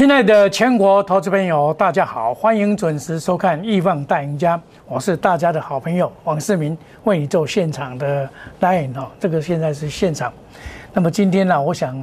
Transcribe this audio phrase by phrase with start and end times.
[0.00, 4.56] 亲爱的全国投资朋友，大家好，欢迎准时收看《亿万大赢家》，
[4.86, 6.74] 我是大家的好朋友王世明，
[7.04, 8.26] 为你做现场的
[8.62, 10.32] line 哦，这个现在是现场。
[10.94, 11.94] 那么今天呢，我想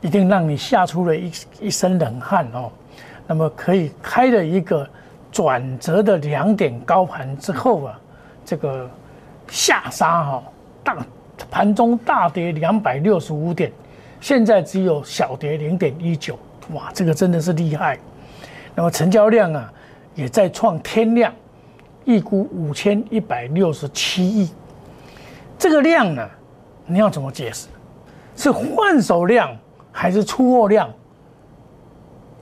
[0.00, 1.30] 一定让你吓出了一
[1.60, 2.72] 一身冷汗哦。
[3.26, 4.88] 那么可以开了一个
[5.30, 8.00] 转折的两点高盘之后啊，
[8.46, 8.88] 这个
[9.46, 10.42] 下杀哈，
[10.82, 10.96] 大
[11.50, 13.70] 盘中大跌两百六十五点，
[14.22, 16.38] 现在只有小跌零点一九。
[16.72, 17.98] 哇，这个真的是厉害。
[18.74, 19.72] 那么成交量啊，
[20.14, 21.32] 也在创天量，
[22.04, 24.50] 预估五千一百六十七亿。
[25.58, 26.28] 这个量呢，
[26.86, 27.68] 你要怎么解释？
[28.36, 29.54] 是换手量
[29.92, 30.88] 还是出货量？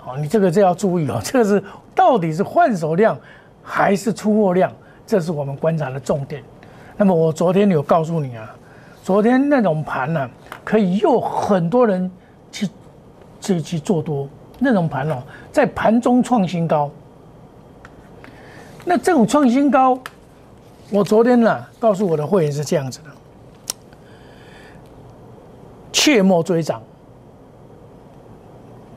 [0.05, 1.63] 哦，你这个这要注意哦， 这个是
[1.95, 3.19] 到底是换手量
[3.63, 4.71] 还是出货量？
[5.07, 6.43] 这是我们观察的重点。
[6.97, 8.55] 那么我昨天有告诉你啊，
[9.03, 10.31] 昨天那种盘呢，
[10.63, 12.11] 可以诱很多人
[13.41, 13.55] 去。
[13.55, 15.23] 去去做多那种盘哦，
[15.53, 16.91] 在盘中创新高。
[18.85, 19.99] 那这种创新高，
[20.91, 23.11] 我昨天呢告诉我的会员是这样子的：
[25.93, 26.83] 切莫追涨，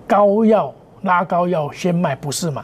[0.08, 2.64] 高要拉高要先卖，不是买。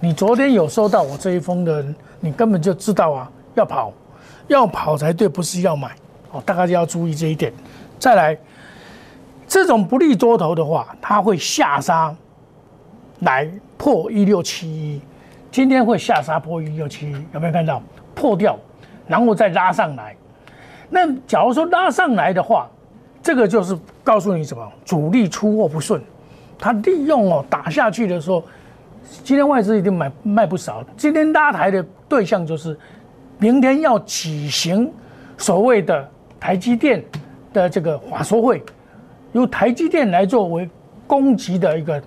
[0.00, 1.86] 你昨天有收到我这一封的，
[2.18, 3.92] 你根本就知道啊，要跑，
[4.48, 5.94] 要跑才对，不是要买
[6.32, 6.42] 哦。
[6.44, 7.52] 大家要注意这一点。
[7.98, 8.36] 再来。
[9.56, 12.14] 这种不利多头的话，它会下杀
[13.20, 15.00] 来破一六七一，
[15.50, 17.82] 今天会下杀破一六七一，有没有看到
[18.14, 18.58] 破掉，
[19.06, 20.14] 然后再拉上来？
[20.90, 22.68] 那假如说拉上来的话，
[23.22, 24.62] 这个就是告诉你什么？
[24.84, 26.02] 主力出货不顺，
[26.58, 28.44] 它利用哦打下去的时候，
[29.24, 30.84] 今天外资一定买卖不少。
[30.98, 32.78] 今天拉抬的对象就是
[33.38, 34.92] 明天要举行
[35.38, 36.06] 所谓的
[36.38, 37.02] 台积电
[37.54, 38.62] 的这个华说会。
[39.36, 40.68] 由台积电来作为
[41.06, 42.02] 攻击的一个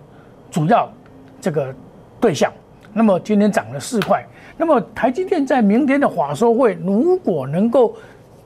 [0.50, 0.92] 主要
[1.40, 1.72] 这个
[2.20, 2.52] 对象，
[2.92, 4.26] 那么今天涨了四块。
[4.58, 7.96] 那么台积电在明天的法说会如果能够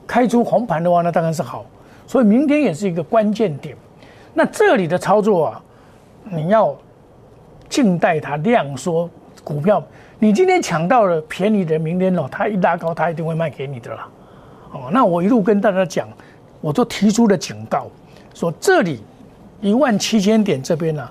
[0.06, 1.64] 开出红盘的话，那当然是好。
[2.06, 3.74] 所以明天也是一个关键点。
[4.34, 5.62] 那这里的操作啊，
[6.24, 6.76] 你要
[7.70, 9.08] 静待它量缩
[9.42, 9.82] 股票。
[10.18, 14.06] 你今天抢到了便宜的，明天哦，它一拉高，它一定会卖给你的啦。
[14.72, 16.06] 哦，那我一路跟大家讲，
[16.60, 17.86] 我都提出了警告。
[18.34, 19.00] 说这里
[19.60, 21.08] 一万七千点这边呢，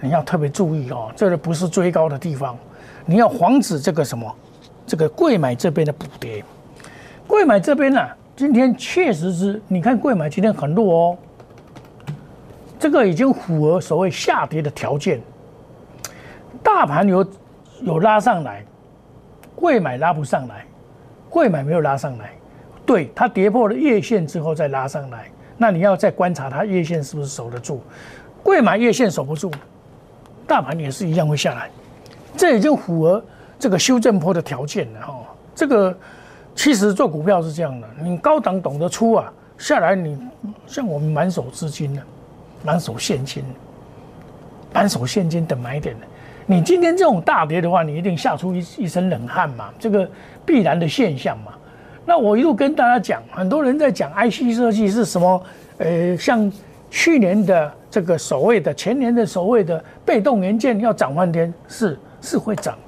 [0.00, 2.58] 你要特别注意哦，这里不是追高的地方，
[3.06, 4.30] 你要防止这个什么，
[4.84, 6.44] 这个贵买这边的补跌。
[7.26, 8.00] 贵买这边呢，
[8.36, 11.18] 今天确实是，你看贵买今天很弱哦，
[12.78, 15.20] 这个已经符合所谓下跌的条件。
[16.62, 17.26] 大盘有
[17.82, 18.64] 有拉上来，
[19.54, 20.66] 贵买拉不上来，
[21.30, 22.32] 贵买没有拉上来，
[22.84, 25.30] 对它跌破了月线之后再拉上来。
[25.56, 27.80] 那你要再观察它月线是不是守得住，
[28.42, 29.50] 贵买月线守不住，
[30.46, 31.70] 大盘也是一样会下来，
[32.36, 33.24] 这已经符合
[33.58, 35.14] 这个修正坡的条件了哈。
[35.54, 35.96] 这个
[36.54, 40.18] 其实做股票是这样的，你高档懂得出啊，下来你
[40.66, 42.02] 像我们满手资金的，
[42.62, 43.42] 满手现金，
[44.74, 46.06] 满手现金等买点的，
[46.44, 50.06] 你今天这种大跌的话，你一定吓出一一身冷汗嘛，这个
[50.44, 51.52] 必然的现象嘛。
[52.06, 55.42] 那我一路跟大家讲，很多人在讲 IC 设计是什么？
[55.78, 56.50] 呃，像
[56.88, 62.78] 去年的这个所谓的前年的所谓的被动元件要涨半天，是是会涨，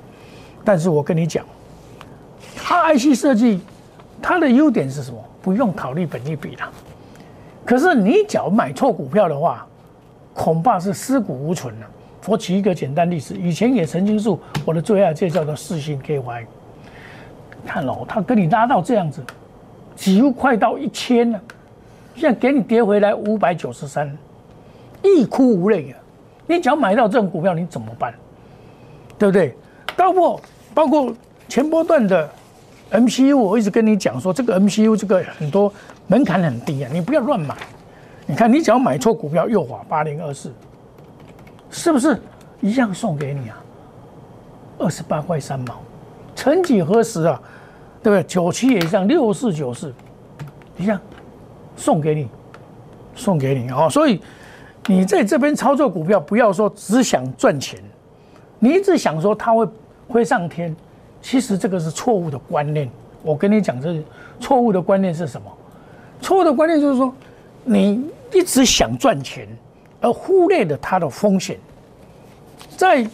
[0.65, 1.45] 但是我跟你讲，
[2.57, 3.61] 它 IC 设计
[4.23, 5.19] 它的优点是什么？
[5.43, 6.71] 不用考虑本利比了。
[7.65, 9.67] 可是你只要买错股票的话，
[10.33, 11.87] 恐怕是尸骨无存了。
[12.27, 14.29] 我举一个简单例子，以前也曾经是
[14.65, 16.45] 我的最爱，这叫做四星 KY。
[17.69, 19.23] 看喽，他跟你拉到这样子，
[19.95, 21.41] 几乎快到一千了，
[22.17, 24.11] 现在给你跌回来五百九十三，
[25.05, 25.99] 欲哭无泪啊！
[26.47, 28.15] 你只要买到这种股票，你怎么办？
[29.19, 29.55] 对不对？
[29.95, 30.41] 包括
[30.73, 31.15] 包括
[31.47, 32.29] 前波段的
[32.91, 35.71] MCU，我一直跟你讲说，这个 MCU 这个很多
[36.07, 37.55] 门槛很低啊，你不要乱买。
[38.27, 40.53] 你看，你只要买错股票，右滑八零二四，
[41.71, 42.19] 是不是
[42.61, 43.63] 一样送给你啊？
[44.79, 45.81] 二十八块三毛，
[46.35, 47.41] 曾几何时啊？
[48.09, 48.23] 对不对？
[48.27, 49.93] 九七以上，六四九四，
[50.79, 50.99] 一样
[51.77, 52.27] 送给你，
[53.15, 53.87] 送给你啊！
[53.87, 54.19] 所以
[54.87, 57.79] 你在这边操作股票，不要说只想赚钱，
[58.59, 59.69] 你一直想说它会
[60.09, 60.75] 会上天，
[61.21, 62.89] 其实这个是错误的观念。
[63.23, 64.03] 我跟你讲，这
[64.41, 65.53] 错误的观念是什么？
[66.23, 67.13] 错误的观念就是说，
[67.63, 68.03] 你
[68.33, 69.47] 一直想赚钱，
[70.01, 71.59] 而忽略了它的风险。
[72.75, 73.07] 在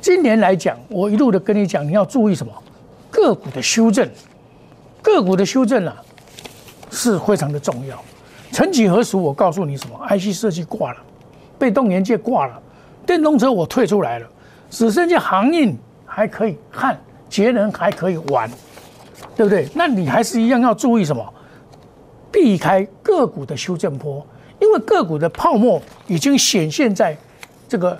[0.00, 2.52] 今年来讲，我一路的跟你讲，你要注意什么？
[3.12, 4.10] 个股的修正。
[5.02, 5.96] 个股的修正啊，
[6.90, 8.00] 是非常的重要。
[8.52, 10.98] 曾几何时，我告诉你什么？IC 设计挂了，
[11.58, 12.60] 被动元件挂了，
[13.06, 14.26] 电动车我退出来了，
[14.68, 18.50] 只剩下航运还可以看，节能还可以玩，
[19.36, 19.68] 对不对？
[19.74, 21.24] 那你还是一样要注意什么？
[22.32, 24.24] 避开个股的修正波，
[24.60, 27.16] 因为个股的泡沫已经显现在
[27.68, 27.98] 这个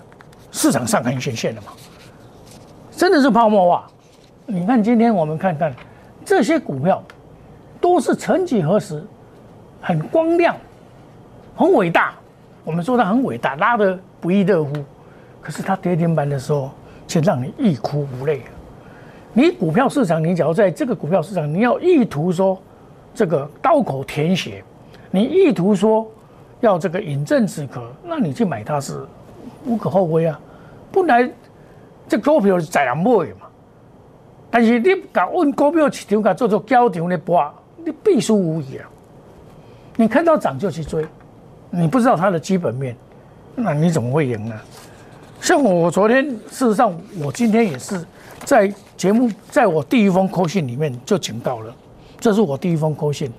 [0.53, 1.69] 市场上，很显现了嘛。
[2.97, 3.87] 真的是泡沫化。
[4.47, 5.75] 你看今天我们看看
[6.31, 7.03] 这些股票，
[7.81, 9.05] 都是曾几何时
[9.83, 10.55] 很光亮、
[11.57, 12.15] 很伟大。
[12.63, 14.73] 我们说它很伟大，拉得不亦乐乎。
[15.41, 16.71] 可是它跌停板的时候，
[17.09, 18.43] 却让你欲哭无泪。
[19.33, 22.57] 你股票市场，你只要在这个股票市场，你要意图说
[23.13, 24.63] 这个刀口舔血，
[25.11, 26.07] 你意图说
[26.61, 29.05] 要这个饮鸩止渴，那你去买它是
[29.67, 30.39] 无可厚非啊。
[30.93, 31.29] 本来
[32.07, 33.05] 这股票是在人买
[33.41, 33.50] 嘛，
[34.51, 37.53] 但是你搞问股票市场，搞做做交场的博，
[37.85, 38.89] 你必输无疑啊。
[39.97, 41.07] 你看到涨就去追，
[41.71, 42.97] 你不知道它的基本面，
[43.55, 44.59] 那你怎么会赢呢？
[45.41, 48.05] 像我昨天，事实上我今天也是
[48.45, 51.75] 在节目，在我第一封扣信里面就警告了，
[52.19, 53.31] 这是我第一封扣信，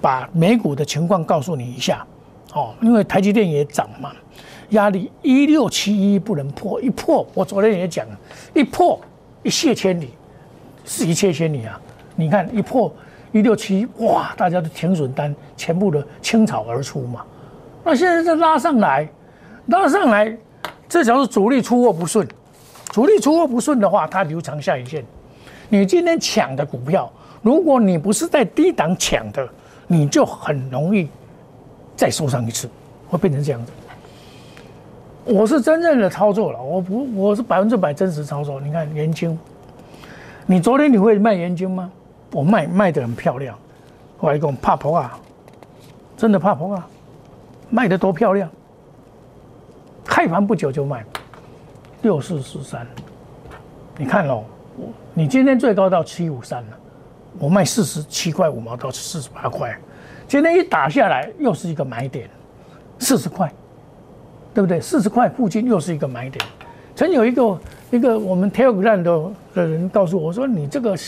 [0.00, 2.04] 把美股的情况告诉你一下，
[2.52, 4.12] 哦，因为台积电也涨嘛，
[4.70, 8.18] 压力一六七一不能破，一破我昨天也讲了，
[8.54, 9.00] 一破
[9.42, 10.10] 一泻千里，
[10.88, 11.78] 是一泻千里啊！
[12.16, 12.90] 你看一破
[13.30, 17.22] 一六七，哇，大家的停损单全部的倾巢而出嘛，
[17.84, 19.06] 那现在再拉上来，
[19.66, 20.34] 拉上来。
[20.88, 22.26] 这叫做主力出货不顺，
[22.86, 25.04] 主力出货不顺的话，它留长下影线。
[25.68, 27.12] 你今天抢的股票，
[27.42, 29.46] 如果你不是在低档抢的，
[29.86, 31.06] 你就很容易
[31.94, 32.66] 再受伤一次，
[33.10, 33.72] 会变成这样子。
[35.26, 38.58] 我是真正的操作了，我不，我是百分之百真实操作。
[38.58, 39.38] 你看元晶，
[40.50, 41.92] 你昨天你会卖元晶吗？
[42.32, 43.54] 我卖卖的很漂亮，
[44.18, 45.20] 我一共怕破啊，
[46.16, 46.88] 真的怕破啊，
[47.68, 48.48] 卖的多漂亮。
[50.06, 51.04] 开盘不久就卖，
[52.00, 52.86] 六四四三，
[53.98, 54.42] 你看喽，
[55.12, 56.78] 你今天最高到七五三了，
[57.38, 59.78] 我卖四十七块五毛到四十八块，
[60.26, 62.26] 今天一打下来又是一个买点，
[62.98, 63.52] 四十块，
[64.54, 64.80] 对不对？
[64.80, 66.42] 四十块附近又是一个买点。
[66.98, 67.58] 曾有一个
[67.92, 70.98] 一个我们 Telegram 的的人告诉我说，你这个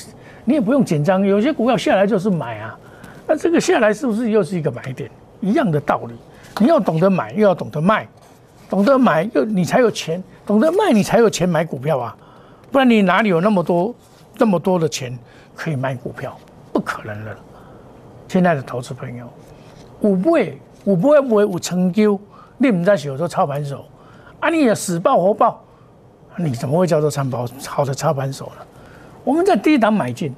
[0.45, 2.79] 你也不用紧张，有些股票下来就是买啊，
[3.27, 5.11] 那这个下来是不是又是一个买点？
[5.41, 6.15] 一样的道理，
[6.61, 8.07] 你要懂得买，又要懂得卖。
[8.69, 12.17] 懂得买，又你才有钱；懂得卖，你才有钱买股票啊！
[12.71, 13.93] 不然你哪里有那么多、
[14.39, 15.19] 那么多的钱
[15.57, 16.39] 可以买股票？
[16.73, 17.37] 不可能的。
[18.29, 19.27] 亲爱的投资朋友，
[20.03, 22.17] 五不会，五不会不会有成就，
[22.59, 23.85] 你们在有做操盘手，
[24.39, 25.61] 啊，你也死抱活抱，
[26.45, 28.67] 你怎么会叫做参保好的操盘手呢？
[29.23, 30.35] 我们在低档买进，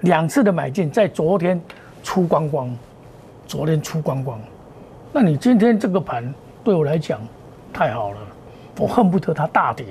[0.00, 1.60] 两次的买进，在昨天
[2.02, 2.74] 出光光，
[3.46, 4.40] 昨天出光光，
[5.12, 6.32] 那你今天这个盘
[6.62, 7.20] 对我来讲？
[7.72, 8.18] 太好了，
[8.78, 9.84] 我恨不得它大跌，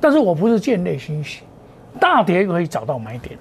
[0.00, 1.40] 但是我不是见内欣喜，
[1.98, 3.38] 大跌可以找到买点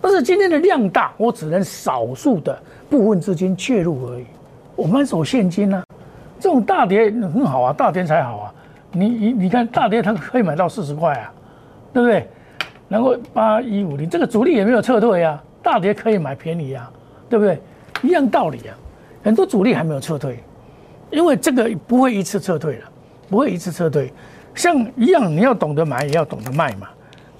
[0.00, 2.56] 但是今天的量大，我只能少数的
[2.88, 4.26] 部分资金介入而已。
[4.76, 5.82] 我们守现金呢，
[6.38, 8.54] 这种大跌很好啊，大跌才好啊。
[8.92, 11.32] 你你你看大跌，它可以买到四十块啊，
[11.92, 12.28] 对不对？
[12.88, 16.90] 然后八一五零，这个主力也没有撤退啊，大跌可以买便宜啊，
[17.28, 17.60] 对不对？
[18.02, 18.74] 一样道理啊，
[19.22, 20.38] 很多主力还没有撤退，
[21.10, 22.90] 因为这个不会一次撤退了。
[23.28, 24.12] 不会一次撤退，
[24.54, 26.86] 像一样，你要懂得买，也要懂得卖嘛。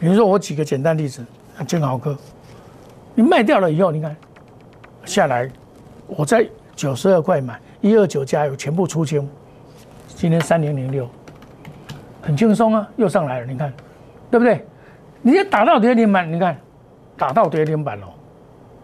[0.01, 1.25] 比如说，我举个简单例子，
[1.65, 2.19] 金豪科，
[3.15, 4.17] 你卖掉了以后，你看
[5.05, 5.49] 下来，
[6.09, 9.29] 我在九十二块买，一二九加油，全部出清。
[10.09, 11.09] 今天三零零六，
[12.27, 13.73] 很轻松啊，又上来了，你看，
[14.33, 14.67] 对不对？
[15.23, 16.57] 你要打到跌停板，你看
[17.17, 18.07] 打到跌停板了，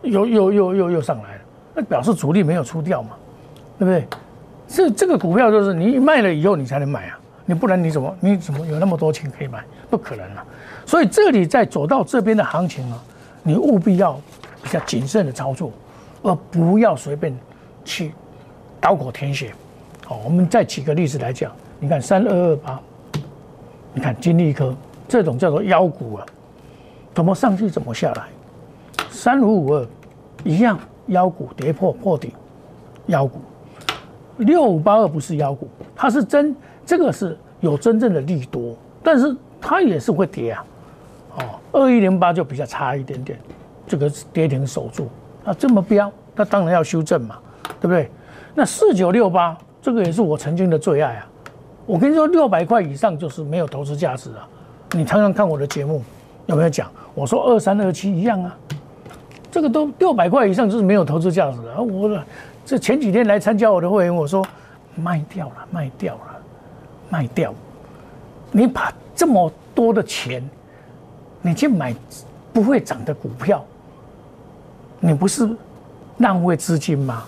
[0.03, 1.41] 又又又又又上来了，
[1.75, 3.11] 那表示主力没有出掉嘛，
[3.81, 4.07] 对不对？
[4.69, 9.63] 这这个股票就是你卖了以后你才能买啊，你不然你怎么你怎么有那么多钱可以买？
[9.91, 10.47] 不可能啊！
[10.87, 13.03] 所以这里在走到这边的行情啊，
[13.43, 14.19] 你务必要
[14.63, 15.71] 比较谨慎的操作，
[16.23, 17.37] 而不要随便
[17.85, 18.15] 去
[18.81, 19.53] 刀口舔血。
[20.07, 22.81] 好，我们再举个例子来讲，你看三二二八，
[23.95, 24.75] 你看金利科
[25.07, 26.27] 这种叫做妖股啊，
[27.15, 28.29] 怎么上去怎么下来？
[29.11, 29.87] 三五五二
[30.45, 32.33] 一样妖股跌破破底，
[33.07, 33.41] 妖股。
[34.39, 36.57] 六五八二不是妖股，它是真，
[36.87, 40.65] 这个是有真正的利多，但是它也是会跌啊。
[41.37, 43.39] 哦，二一零八就比较差一点点，
[43.87, 45.09] 这个跌停守住，
[45.45, 47.39] 那这么标，那当然要修正嘛，
[47.81, 48.11] 对不对？
[48.55, 51.29] 那四九六八这个也是我曾经的最爱啊。
[51.87, 54.49] 我跟你说，六百块以上就是没有投资价值啊。
[54.93, 56.03] 你常常看我的节目，
[56.47, 56.91] 有没有讲？
[57.15, 58.57] 我说二三二七一样啊，
[59.51, 61.83] 这个都六百块以上就是没有投资价值的。
[61.83, 62.23] 我。
[62.65, 64.47] 这前几天来参加我的会员，我说
[64.95, 66.39] 卖掉了，卖掉了，
[67.11, 67.53] 卖掉。
[68.53, 70.49] 你把这么多的钱，
[71.43, 71.93] 你去买
[72.53, 73.65] 不会涨的股票，
[75.01, 75.51] 你不是
[76.19, 77.25] 浪费资金吗？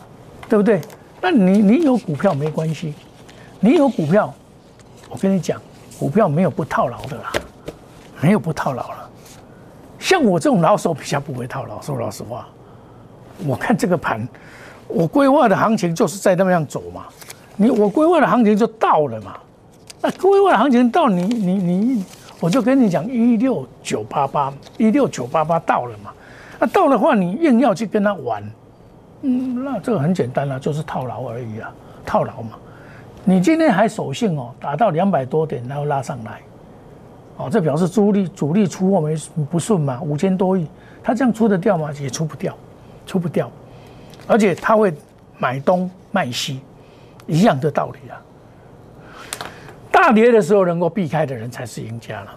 [0.49, 0.81] 对不对？
[1.21, 2.95] 那你你有股票没关系，
[3.59, 4.33] 你有股票，
[5.15, 5.63] 我跟你讲，
[5.97, 7.33] 股票没有不套牢的啦，
[8.21, 9.09] 没有不套牢了。
[9.97, 12.49] 像我这种老手比较不会套牢，说老实话，
[13.47, 14.29] 我看这个盘，
[14.89, 17.05] 我规划的行情就是在那么样走嘛。
[17.55, 19.37] 你我规划的行情就到了嘛。
[20.03, 22.05] 那规划的行情到你你你，
[22.41, 26.11] 我就跟你讲一六九八八一六九八八到了嘛。
[26.59, 28.43] 那到的话，你硬要去跟他玩，
[29.23, 31.73] 嗯，那这个很简单了，就是套牢而已啊，
[32.05, 32.59] 套牢嘛。
[33.27, 36.41] 你今天还守信哦，打到两百多点，然后拉上来。
[37.37, 39.17] 哦，这表示主力主力出货没
[39.51, 40.01] 不顺嘛？
[40.03, 40.69] 五千多亿，
[41.03, 41.91] 他这样出得掉吗？
[42.01, 42.55] 也出不掉，
[43.07, 43.51] 出不掉，
[44.27, 44.93] 而且他会
[45.39, 46.61] 买东卖西，
[47.27, 48.21] 一样的道理啊。
[49.91, 52.31] 大跌的时候能够避开的人才是赢家了，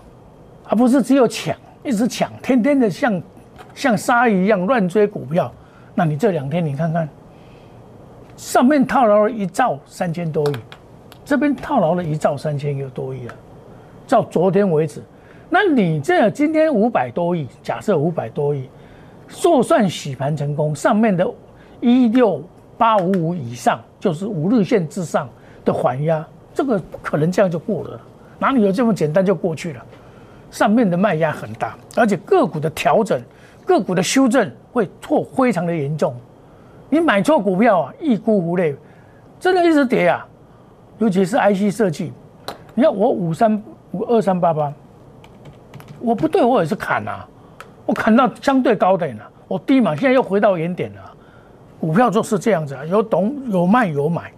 [0.70, 3.22] 而不是只有抢，一直抢，天天的像
[3.76, 5.52] 像鲨鱼一样乱追股票。
[5.94, 7.08] 那你这两天你看看，
[8.36, 10.56] 上面套牢了一兆三千多亿，
[11.28, 13.34] 这边套牢了一兆三千又多亿了。
[14.08, 15.04] 到昨天为止，
[15.50, 18.70] 那你这今天五百多亿，假设五百多亿，
[19.28, 21.30] 就算洗盘成功，上面的
[21.82, 22.42] 一六
[22.78, 25.28] 八五五以上，就是五日线之上
[25.66, 28.00] 的缓压，这个不可能这样就过了，
[28.40, 29.86] 哪里有这么简单就过去了？
[30.50, 33.22] 上面的卖压很大，而且个股的调整、
[33.66, 36.16] 个股的修正会错非常的严重。
[36.90, 38.74] 你买错股票啊，一沽无泪，
[39.42, 40.26] 真的一直跌啊，
[41.00, 42.12] 尤其是 IC 设计，
[42.74, 43.62] 你看我五三。
[43.94, 44.72] 五二三八八，
[46.02, 47.26] 我不对，我也是砍呐，
[47.86, 51.02] 我砍到相对高点了，我低嘛，现在又回到原点了。
[51.80, 54.30] 股票就是这样子啊，有懂有卖有买。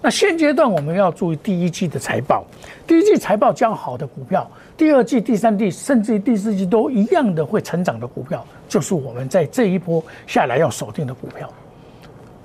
[0.00, 2.44] 那现阶段我们要注意第一季的财报，
[2.86, 11.46] 第一季财报较好的股票，第二季、第三季甚至于第四季都一样的会成长的股票，就是我们在这一波下来要锁定的股票。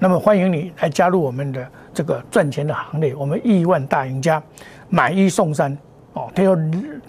[0.02, 4.42] 那么欢迎你来加入我们的这个赚钱的行列，我们亿万大赢家，
[4.88, 5.78] 买一送三。
[6.14, 6.58] 哦，他要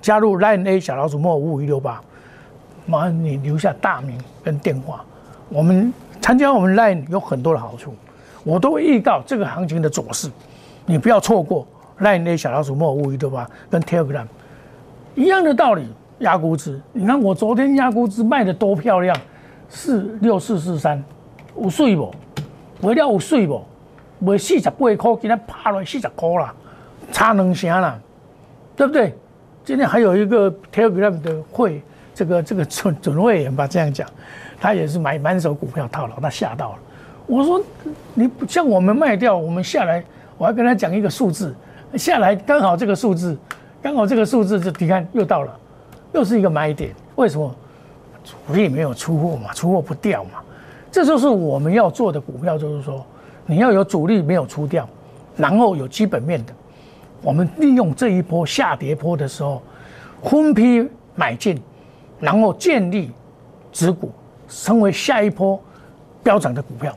[0.02, 2.00] 加入 Line A 小老鼠莫五五一六八，
[2.86, 5.04] 麻烦你留下大名跟电话。
[5.48, 7.94] 我们参加我们 Line 有很多的好处，
[8.42, 10.28] 我都会预告这个行情的走势，
[10.84, 11.66] 你不要错过
[12.00, 14.26] Line A 小老鼠莫五五一六八跟 Telegram
[15.14, 15.86] 一样的道理，
[16.18, 16.80] 压估值。
[16.92, 19.16] 你看我昨天压估值卖的多漂亮，
[19.68, 21.02] 四六四四三，
[21.56, 22.12] 有水不？
[22.80, 23.62] 卖了有水不？
[24.18, 26.54] 卖四十八块，今天趴落四十块啦，
[27.12, 27.98] 差两成啦。
[28.76, 29.14] 对不对？
[29.62, 31.82] 今天还有一个 Telegram 的会，
[32.14, 34.08] 这个这个准准会员吧，这样讲，
[34.58, 36.78] 他也是买满手股票套牢，他吓到了。
[37.26, 37.62] 我说
[38.14, 40.02] 你不像我们卖掉，我们下来，
[40.38, 41.54] 我还跟他讲一个数字，
[41.94, 43.36] 下来刚好这个数字，
[43.82, 45.54] 刚好这个数字就你看又到了，
[46.12, 46.94] 又是一个买点。
[47.16, 47.54] 为什么？
[48.24, 50.42] 主力没有出货嘛，出货不掉嘛。
[50.90, 53.04] 这就是我们要做的股票，就是说
[53.46, 54.88] 你要有主力没有出掉，
[55.36, 56.52] 然后有基本面的。
[57.22, 59.62] 我们利用这一波下跌波的时候，
[60.22, 61.60] 分批买进，
[62.18, 63.10] 然后建立
[63.72, 64.10] 持股，
[64.48, 65.60] 成为下一波
[66.22, 66.96] 飙涨的股票，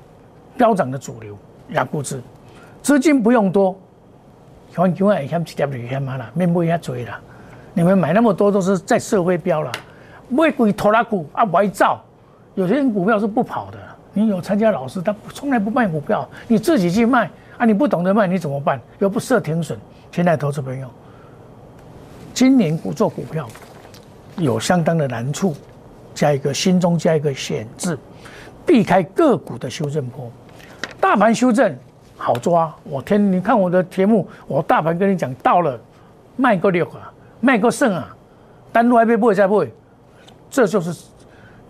[0.58, 1.38] 飙涨的主流
[1.70, 2.22] 压估值，
[2.82, 3.76] 资金不用多，
[4.74, 7.20] 像永远像几点几点嘛啦，面不一下追啦。
[7.74, 9.72] 你们买那么多都是在社会标了，
[10.30, 12.02] 买贵拖拉股啊，歪造。
[12.56, 13.78] 有些人股票是不跑的，
[14.14, 18.80] 你有参加老师，他从来不卖股票，你自己去卖啊，你不懂得卖你怎么办？
[19.00, 19.78] 又不设停损。
[20.12, 20.88] 现在投资朋友，
[22.34, 23.48] 今年股做股票
[24.38, 25.56] 有相当的难处，
[26.14, 27.98] 加一个心中加一个险字，
[28.66, 30.32] 避开个股的修正波。
[31.00, 31.76] 大盘修正
[32.16, 35.80] 好抓，我天，你看我的节目，我大盘跟你讲到了，
[36.36, 38.16] 卖个六啊，卖个胜啊，
[38.72, 39.74] 单路还被不会再不会，
[40.50, 40.94] 这就是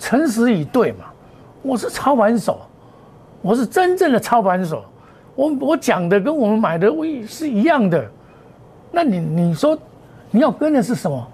[0.04, 1.06] 诚实以对嘛。
[1.62, 2.60] 我是操盘手，
[3.42, 4.84] 我是真正的操盘手，
[5.34, 8.06] 我我讲的跟我们买的位是一样的。
[8.92, 9.80] 那你你说
[10.30, 11.26] 你要跟的是什么？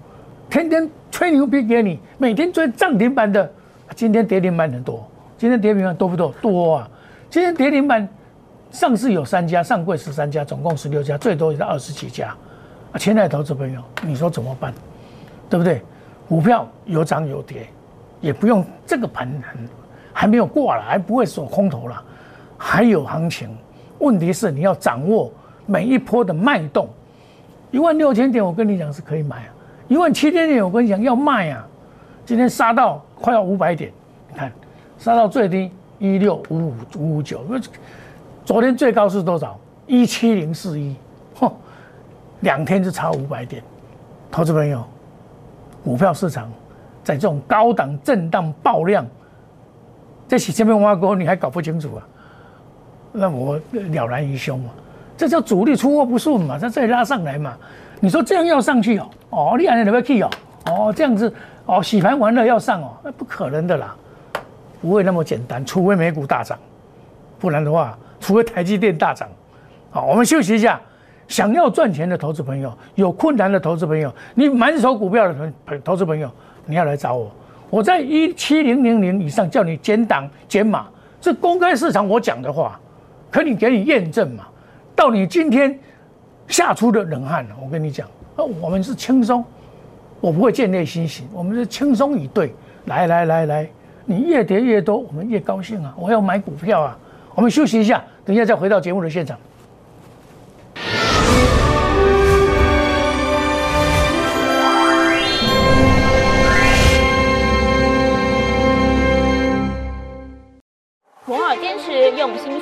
[0.48, 3.50] 天天吹牛逼给你，每天追涨停板的，
[3.96, 5.04] 今天跌停板很多，
[5.36, 6.32] 今天跌停板多不多？
[6.40, 6.88] 多啊！
[7.28, 8.08] 今天跌停板
[8.70, 12.28] 上市有三家，上柜十三家，总共十六家，最多也是二十几家。
[12.92, 14.72] 啊，亲爱的投资朋友，你说怎么办？
[15.48, 15.82] 对不对？
[16.28, 17.68] 股票有涨有跌，
[18.20, 19.68] 也不用这个盘很
[20.12, 22.02] 还没有过了，还不会锁空头了，
[22.58, 23.48] 还有行情。
[23.98, 25.32] 问题是你要掌握
[25.66, 26.88] 每一波的脉动。
[27.70, 29.54] 一万六千点，我跟你讲是可以买啊。
[29.88, 31.66] 一万七千点，我跟你讲要卖啊。
[32.26, 33.92] 今天杀到快要五百点，
[34.28, 34.52] 你看，
[34.98, 37.40] 杀到最低一六五五五五九，
[38.44, 39.58] 昨天最高是多少？
[39.86, 40.94] 一七零四一，
[41.38, 41.52] 嚯，
[42.40, 43.62] 两天就差五百点，
[44.30, 44.84] 投资朋友，
[45.82, 46.50] 股票市场
[47.10, 49.04] 在这种高档震荡爆量，
[50.28, 52.06] 这洗千面挖沟你还搞不清楚啊？
[53.10, 54.70] 那我了然于胸嘛。
[55.16, 57.56] 这叫主力出货不顺嘛，它再拉上来嘛。
[57.98, 59.10] 你说这样要上去哦？
[59.30, 60.30] 哦，你按你要去哦？
[60.66, 61.34] 哦，这样子
[61.66, 62.92] 哦，洗盘完了要上哦？
[63.02, 63.96] 那不可能的啦，
[64.80, 66.56] 不会那么简单，除非美股大涨，
[67.40, 69.28] 不然的话，除非台积电大涨。
[69.90, 70.80] 好，我们休息一下。
[71.26, 76.30] 想要赚钱的投资朋友，有困难的投资朋友，你满手股票的投投资朋友，
[76.70, 77.30] 你要来找我。
[77.68, 80.86] 我在一七零零零以上叫你减档减码，
[81.20, 82.80] 这公开市场我讲的话，
[83.30, 84.44] 可以给你验证嘛？
[84.94, 85.78] 到你今天
[86.46, 89.44] 吓出的冷汗了，我跟你讲，我们是轻松，
[90.20, 92.54] 我不会见内心喜，我们是轻松以对。
[92.86, 93.68] 来来来来，
[94.06, 95.94] 你越跌越多，我们越高兴啊！
[95.98, 96.98] 我要买股票啊！
[97.34, 99.38] 我们休息一下，等一下再回到节目的现场。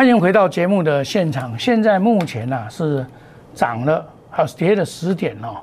[0.00, 1.58] 欢迎回到节目的现场。
[1.58, 3.04] 现在目前呢是
[3.52, 5.60] 涨了，还是跌了十点哦？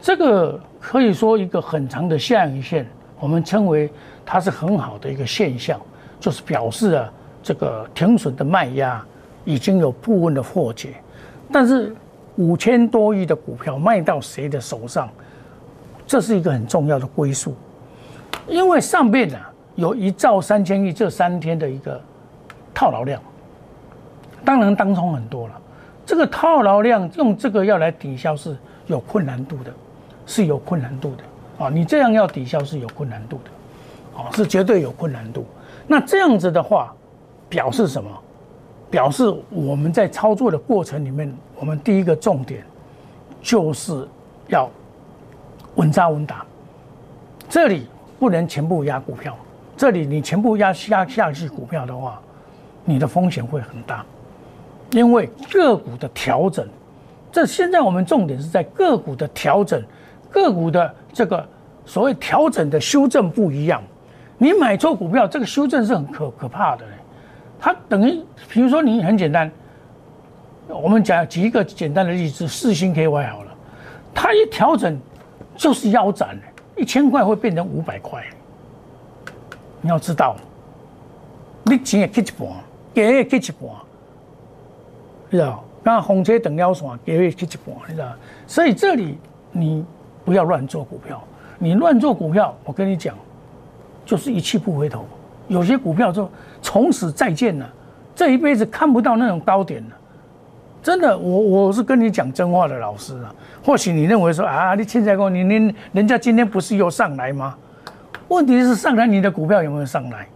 [0.00, 2.86] 这个可以说一个很长的下影线，
[3.20, 3.92] 我们称为
[4.24, 5.78] 它是很好的一个现象，
[6.18, 9.04] 就是表示啊这个停损的卖压
[9.44, 10.94] 已经有部分的破解。
[11.52, 11.94] 但是
[12.36, 15.10] 五千多亿的股票卖到谁的手上，
[16.06, 17.54] 这是一个很重要的归宿，
[18.48, 19.38] 因为上面呢
[19.74, 22.00] 有一兆三千亿这三天的一个
[22.72, 23.20] 套牢量。
[24.44, 25.60] 当然，当冲很多了。
[26.06, 29.72] 这个套牢量用这个要来抵消是有困难度的，
[30.26, 31.70] 是有困难度的啊！
[31.70, 35.46] 你这样要抵消是有困难度的，啊，是绝对有困难度。
[35.86, 36.94] 那这样子的话，
[37.48, 38.10] 表示什么？
[38.90, 42.64] 表示我们在操作的过程里面，我们第一个重点
[43.40, 44.06] 就是
[44.48, 44.70] 要
[45.76, 46.44] 稳扎稳打。
[47.48, 47.86] 这里
[48.18, 49.34] 不能全部压股票，
[49.76, 52.20] 这里你全部压下下去股票的话，
[52.84, 54.04] 你的风险会很大。
[54.92, 56.66] 因为个股的调整，
[57.32, 59.82] 这现在我们重点是在个股的调整，
[60.30, 61.46] 个股的这个
[61.84, 63.82] 所谓调整的修正不一样。
[64.38, 66.84] 你买错股票，这个修正是很可可怕的。
[67.60, 69.50] 它等于，比如说你很简单，
[70.68, 73.52] 我们讲举一个简单的例子，四星 KY 好了，
[74.14, 74.98] 它一调整
[75.56, 76.38] 就是腰斩，
[76.76, 78.22] 一千块会变成五百块。
[79.80, 80.36] 你要知道，
[81.64, 82.48] 你钱也给一半，
[82.92, 83.70] 给也给一半。
[85.36, 85.62] 知道？
[85.82, 88.12] 那红车等腰线也会去一半，你知道？
[88.46, 89.18] 所以这里
[89.52, 89.84] 你
[90.24, 91.22] 不要乱做股票，
[91.58, 93.14] 你乱做股票，我跟你讲，
[94.06, 95.04] 就是一去不回头。
[95.48, 96.26] 有些股票就
[96.62, 97.68] 从此再见了，
[98.16, 99.96] 这一辈子看不到那种高点了。
[100.82, 103.34] 真的，我我是跟你讲真话的老师啊。
[103.62, 107.54] 或许你认为说啊，你现在跟你你人家今天不是又上来吗？
[108.28, 110.26] 问题是上来你的股票有没有上来？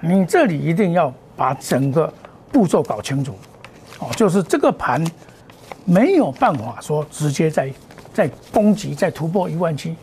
[0.00, 2.10] 你这里一定要把整个
[2.50, 3.34] 步骤搞清楚。
[4.00, 5.02] 哦，就是这个盘
[5.84, 7.72] 没有办法说直接在
[8.12, 9.94] 在攻击、在突破一万七，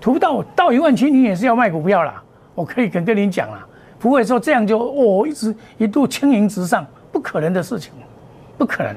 [0.00, 2.22] 突到到一万七，你也是要卖股票啦。
[2.54, 3.66] 我可以跟跟你讲啦，
[3.98, 7.92] 不会说这样就哦一直一度轻盈直上，不可能的事情，
[8.58, 8.94] 不可能。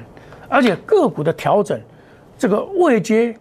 [0.47, 1.79] 而且个股的调整，
[2.37, 3.35] 这个位阶，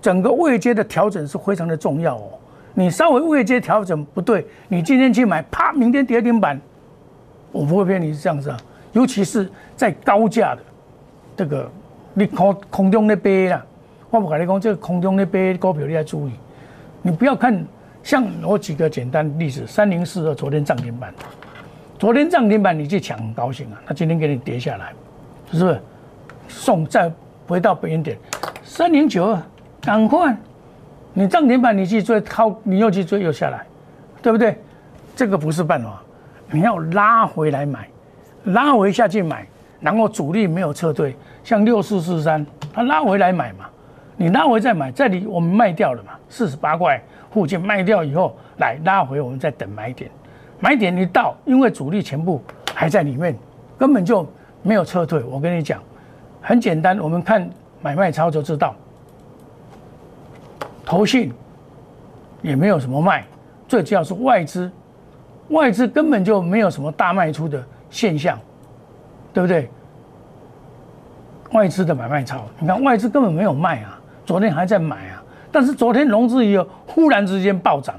[0.00, 2.30] 整个位阶的调整是非常的重要哦。
[2.74, 6.60] 你稍微位阶调整不对，你今天去买，啪，明天跌停板，
[7.50, 8.56] 我不会骗你是这样子啊。
[8.92, 10.62] 尤其是在高价的
[11.36, 11.70] 这个，
[12.14, 13.64] 你空空中那边啦，
[14.10, 16.32] 我不跟你讲，这个空中那边股票你要注意，
[17.02, 17.64] 你不要看。
[18.00, 21.12] 像我举个简单例子，三零四二昨天涨停板，
[21.98, 24.92] 昨天涨停板你去抢很高兴啊，他今天给你跌下来，
[25.52, 25.80] 是不是？
[26.48, 27.12] 送再
[27.46, 28.16] 回到本源点，
[28.62, 29.42] 三零九二，
[29.82, 30.34] 赶快
[31.12, 33.66] 你涨停板你去追，靠你又去追又下来，
[34.22, 34.56] 对不对？
[35.14, 36.00] 这个不是办法，
[36.50, 37.86] 你要拉回来买，
[38.48, 39.46] 拉回下去买，
[39.80, 43.66] 然后主力没有撤退，像六四四三，它拉回来买嘛，
[44.16, 50.10] 你拉回再买，这里我们卖掉了嘛，四十八块附近卖掉以后，来拉回我们再等买点，
[50.60, 52.42] 买点一到，因为主力全部
[52.74, 53.36] 还在里面，
[53.78, 54.26] 根本就
[54.62, 55.22] 没有撤退。
[55.24, 55.80] 我跟你讲，
[56.40, 57.48] 很简单，我们看
[57.80, 58.74] 买卖操作知道。
[60.84, 61.30] 投信
[62.40, 63.24] 也没有什么卖，
[63.68, 64.70] 最主要是外资，
[65.50, 68.38] 外资根本就没有什么大卖出的现象，
[69.32, 69.70] 对不对？
[71.52, 77.94] 外资的买卖超，你看外资根本没有卖啊，昨天还在买啊，但是昨天融资也有忽然之间暴涨，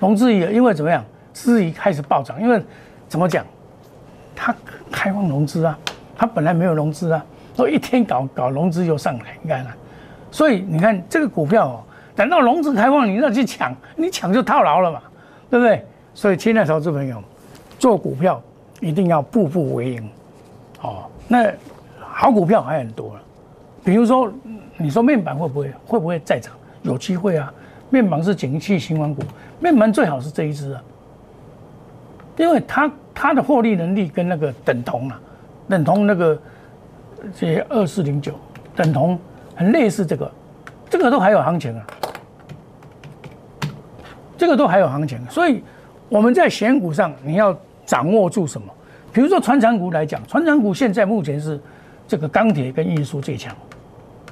[0.00, 2.60] 融资也因为怎么样，资一开始暴涨，因为
[3.08, 3.46] 怎么讲，
[4.34, 4.54] 它
[4.90, 5.78] 开放融资啊，
[6.16, 7.24] 它本来没有融资啊，
[7.54, 9.72] 所以一天搞搞融资又上来，你看看。
[10.32, 11.84] 所以你看这个股票哦，
[12.16, 15.00] 等到融资开放，你再去抢，你抢就套牢了嘛，
[15.48, 15.86] 对不对？
[16.12, 17.22] 所以亲爱的投资朋友，
[17.78, 18.42] 做股票
[18.80, 20.10] 一定要步步为营，
[20.82, 21.52] 哦，那
[21.98, 23.20] 好股票还很多了，
[23.84, 24.32] 比如说
[24.76, 26.52] 你说面板会不会会不会再涨？
[26.82, 27.52] 有机会啊，
[27.90, 29.22] 面板是景气新欢股，
[29.60, 30.82] 面板最好是这一支啊，
[32.36, 35.20] 因为它它的获利能力跟那个等同啊，
[35.68, 36.38] 等同那个
[37.34, 38.32] 这二四零九
[38.74, 39.18] 等同。
[39.58, 40.30] 很类似这个，
[40.90, 41.86] 这个都还有行情啊，
[44.36, 45.64] 这个都还有行情，所以
[46.10, 47.56] 我们在选股上你要
[47.86, 48.66] 掌握住什么？
[49.12, 51.58] 比如说船长股来讲，船长股现在目前是
[52.06, 53.54] 这个钢铁跟运输最强，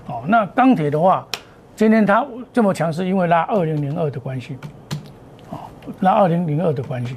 [0.07, 1.27] 哦，那钢铁的话，
[1.75, 4.59] 今天它这么强是因为拉二零零二的关系，
[5.51, 5.59] 哦，
[6.01, 7.17] 拉二零零二的关系，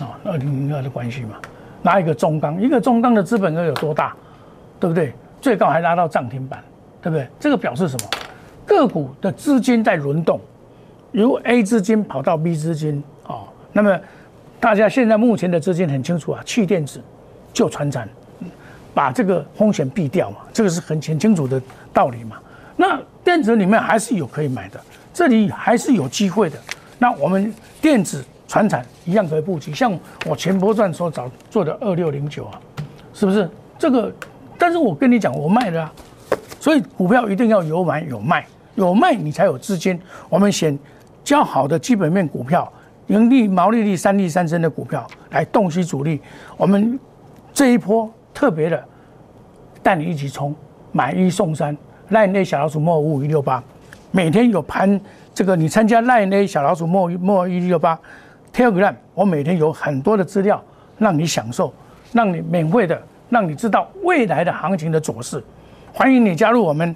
[0.00, 1.36] 啊，二零零二的关系嘛，
[1.82, 4.16] 拉一个中钢，一个中钢的资本额有多大，
[4.80, 5.12] 对不对？
[5.40, 6.62] 最高还拉到涨停板。
[7.04, 7.28] 对不对？
[7.38, 8.08] 这个表示什么？
[8.64, 10.40] 个股的资金在轮动，
[11.12, 13.42] 由 A 资金跑到 B 资金哦。
[13.70, 14.00] 那么
[14.64, 16.98] 大家现在目前的资金很清楚啊，去电子
[17.52, 18.08] 就传产，
[18.94, 21.60] 把这个风险避掉嘛，这个是很很清楚的
[21.92, 22.38] 道理嘛。
[22.74, 24.80] 那电子里面还是有可以买的，
[25.12, 26.58] 这里还是有机会的。
[26.98, 29.92] 那我们电子传产一样可以布局，像
[30.24, 32.58] 我前波段所找做的二六零九啊，
[33.12, 33.46] 是不是？
[33.78, 34.10] 这个，
[34.56, 35.92] 但是我跟你讲，我卖了啊。
[36.58, 38.46] 所以股票一定要有买有卖，
[38.76, 40.00] 有卖你才有资金。
[40.30, 40.78] 我们选
[41.22, 42.72] 较好的基本面股票，
[43.08, 46.20] 盈利、毛利率三利三升的股票来洞悉主力。
[46.56, 46.98] 我们
[47.52, 48.82] 这一波特别的
[49.82, 50.54] 带你一起冲，
[50.92, 51.76] 买一送三。
[52.10, 53.62] 赖内小老鼠莫五五一六八，
[54.10, 55.00] 每天有盘
[55.32, 57.98] 这个，你参加赖内小老鼠莫莫一六八
[58.52, 60.62] Telegram，我每天有很多的资料
[60.98, 61.72] 让你享受，
[62.12, 65.42] 让你免费的，让你知道未来的行情的走势。
[65.94, 66.94] 欢迎你加入我们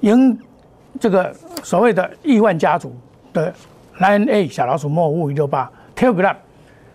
[0.00, 0.36] 赢
[0.98, 1.30] 这个
[1.62, 2.96] 所谓的亿万家族
[3.34, 3.52] 的
[3.98, 6.36] Line A 小老鼠莫五五六八 Telegram，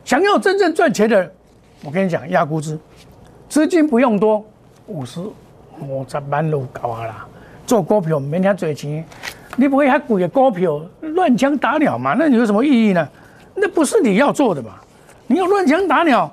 [0.05, 1.31] 想要真正赚钱的，
[1.83, 2.77] 我跟你讲压估值，
[3.49, 4.45] 资金不用多，
[4.87, 5.19] 五十
[5.79, 7.27] 五十万都搞啊啦。
[7.65, 9.03] 做股票每天赚钱，
[9.55, 12.15] 你不会还贵的股票乱枪打鸟嘛？
[12.17, 13.07] 那你有什么意义呢？
[13.55, 14.75] 那不是你要做的嘛？
[15.27, 16.31] 你要乱枪打鸟，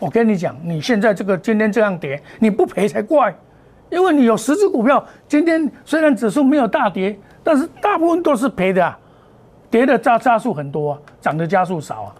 [0.00, 3.34] 我跟你讲，你现在这个今天这样跌，你不赔才怪。
[3.88, 8.98] 因为你有十只股票，今天虽然指数没有大跌，但是大部分都是赔的啊，
[9.70, 12.14] 跌的加加速很多啊，涨的加速少啊。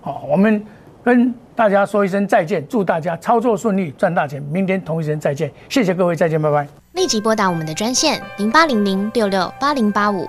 [0.00, 0.64] 好，我们
[1.02, 4.42] 跟大家说一声再见，祝大家操作顺利，赚大钱。
[4.42, 6.66] 明天同一时间再见，谢谢各位，再见，拜拜。
[6.92, 10.28] 立即拨打我们的专线零八零零六六八零八五。